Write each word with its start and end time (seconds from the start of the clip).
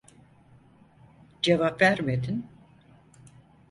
Cevap 1.41 1.79
vermedin. 1.81 2.43